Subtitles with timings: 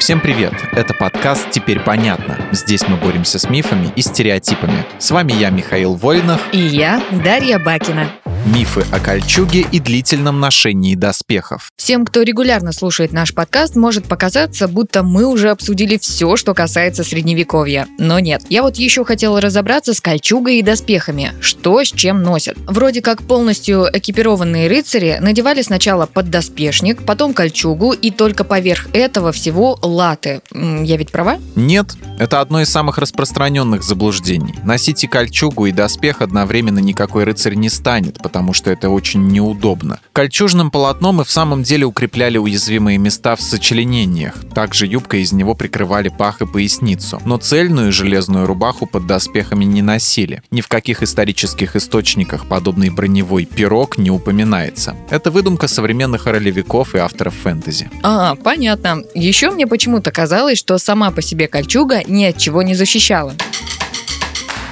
[0.00, 0.54] Всем привет!
[0.72, 2.38] Это подкаст «Теперь понятно».
[2.52, 4.86] Здесь мы боремся с мифами и стереотипами.
[4.98, 6.40] С вами я, Михаил Вольнах.
[6.52, 8.08] И я, Дарья Бакина.
[8.46, 11.70] Мифы о кольчуге и длительном ношении доспехов.
[11.76, 17.04] Всем, кто регулярно слушает наш подкаст, может показаться, будто мы уже обсудили все, что касается
[17.04, 17.86] средневековья.
[17.98, 18.42] Но нет.
[18.48, 21.34] Я вот еще хотела разобраться с кольчугой и доспехами.
[21.42, 22.56] Что с чем носят.
[22.66, 29.78] Вроде как полностью экипированные рыцари надевали сначала поддоспешник, потом кольчугу и только поверх этого всего
[29.82, 30.40] латы.
[30.54, 31.38] Я ведь права?
[31.56, 31.94] Нет.
[32.18, 34.54] Это одно из самых распространенных заблуждений.
[34.64, 39.98] Носить и кольчугу, и доспех одновременно никакой рыцарь не станет, потому что это очень неудобно.
[40.12, 44.34] Кольчужным полотном и в самом деле укрепляли уязвимые места в сочленениях.
[44.54, 47.20] Также юбкой из него прикрывали пах и поясницу.
[47.24, 50.44] Но цельную железную рубаху под доспехами не носили.
[50.52, 54.94] Ни в каких исторических источниках подобный броневой пирог не упоминается.
[55.10, 57.90] Это выдумка современных ролевиков и авторов фэнтези.
[58.04, 59.02] А, понятно.
[59.16, 63.34] Еще мне почему-то казалось, что сама по себе кольчуга ни от чего не защищала.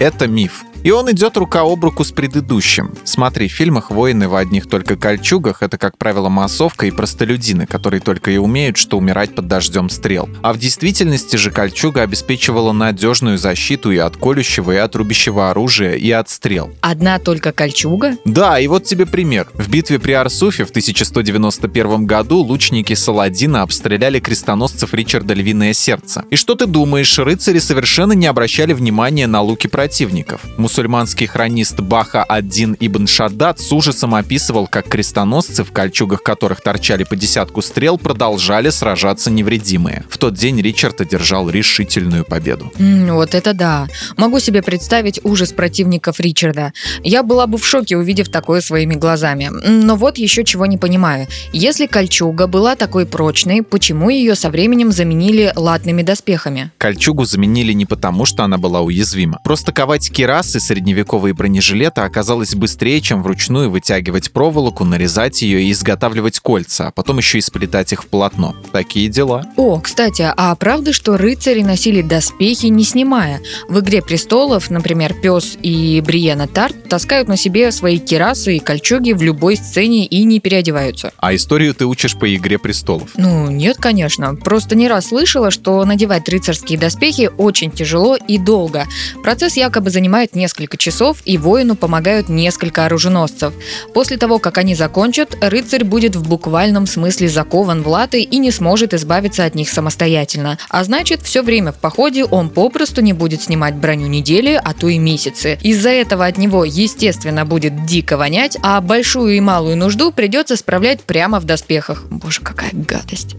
[0.00, 0.64] Это миф.
[0.84, 2.92] И он идет рука об руку с предыдущим.
[3.04, 8.02] Смотри, в фильмах воины в одних только кольчугах— это, как правило, массовка и простолюдины, которые
[8.02, 10.28] только и умеют, что умирать под дождем стрел.
[10.42, 15.94] А в действительности же кольчуга обеспечивала надежную защиту и от колющего, и от рубящего оружия,
[15.94, 16.70] и от стрел.
[16.82, 18.18] Одна только кольчуга?
[18.26, 19.48] Да, и вот тебе пример.
[19.54, 26.26] В битве при Арсуфе в 1191 году лучники Саладина обстреляли крестоносцев Ричарда Львиное Сердце.
[26.28, 30.42] И что ты думаешь, рыцари совершенно не обращали внимания на луки противников
[30.74, 37.04] мусульманский хронист Баха Аддин Ибн Шаддат с ужасом описывал, как крестоносцы, в кольчугах которых торчали
[37.04, 40.04] по десятку стрел, продолжали сражаться невредимые.
[40.10, 42.72] В тот день Ричард одержал решительную победу.
[42.76, 43.86] Mm, вот это да.
[44.16, 46.72] Могу себе представить ужас противников Ричарда.
[47.04, 49.52] Я была бы в шоке, увидев такое своими глазами.
[49.52, 51.28] Но вот еще чего не понимаю.
[51.52, 56.72] Если кольчуга была такой прочной, почему ее со временем заменили латными доспехами?
[56.78, 59.38] Кольчугу заменили не потому, что она была уязвима.
[59.44, 66.40] Просто ковать кирасы средневековые бронежилеты оказалось быстрее, чем вручную вытягивать проволоку, нарезать ее и изготавливать
[66.40, 68.56] кольца, а потом еще и сплетать их в полотно.
[68.72, 69.44] Такие дела.
[69.56, 73.40] О, кстати, а правда, что рыцари носили доспехи не снимая?
[73.68, 79.12] В «Игре престолов», например, Пес и Бриена Тарт таскают на себе свои кирасы и кольчуги
[79.12, 81.12] в любой сцене и не переодеваются.
[81.18, 83.10] А историю ты учишь по «Игре престолов»?
[83.16, 84.34] Ну, нет, конечно.
[84.34, 88.86] Просто не раз слышала, что надевать рыцарские доспехи очень тяжело и долго.
[89.22, 93.52] Процесс якобы занимает несколько несколько часов, и воину помогают несколько оруженосцев.
[93.92, 98.52] После того, как они закончат, рыцарь будет в буквальном смысле закован в латы и не
[98.52, 100.58] сможет избавиться от них самостоятельно.
[100.68, 104.88] А значит, все время в походе он попросту не будет снимать броню недели, а то
[104.88, 105.58] и месяцы.
[105.60, 111.02] Из-за этого от него, естественно, будет дико вонять, а большую и малую нужду придется справлять
[111.02, 112.04] прямо в доспехах.
[112.10, 113.36] Боже, какая гадость.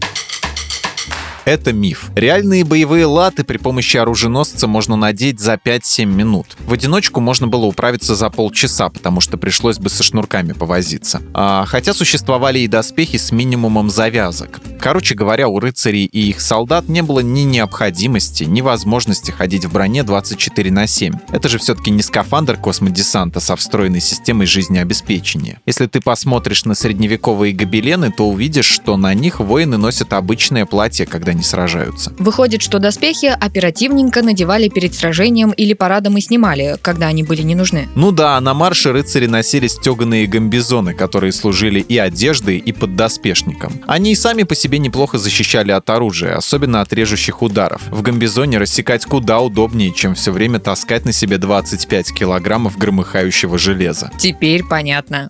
[1.45, 2.09] Это миф.
[2.15, 6.57] Реальные боевые латы при помощи оруженосца можно надеть за 5-7 минут.
[6.65, 11.21] В одиночку можно было управиться за полчаса, потому что пришлось бы со шнурками повозиться.
[11.35, 14.59] А, хотя существовали и доспехи с минимумом завязок.
[14.79, 19.71] Короче говоря, у рыцарей и их солдат не было ни необходимости, ни возможности ходить в
[19.71, 21.13] броне 24 на 7.
[21.29, 25.61] Это же все-таки не скафандр космодесанта со встроенной системой жизнеобеспечения.
[25.67, 31.05] Если ты посмотришь на средневековые гобелены, то увидишь, что на них воины носят обычное платье,
[31.05, 32.13] когда они сражаются.
[32.17, 37.55] Выходит, что доспехи оперативненько надевали перед сражением или парадом и снимали, когда они были не
[37.55, 37.87] нужны.
[37.95, 43.73] Ну да, на марше рыцари носили стеганые гамбизоны, которые служили и одеждой, и поддоспешником.
[43.85, 47.81] Они и сами по себе неплохо защищали от оружия, особенно от режущих ударов.
[47.91, 54.11] В гамбизоне рассекать куда удобнее, чем все время таскать на себе 25 килограммов громыхающего железа.
[54.17, 55.29] Теперь понятно.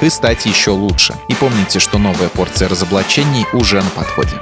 [0.00, 1.14] и стать еще лучше.
[1.28, 4.40] И помните, что новая порция разоблачений уже на подходе.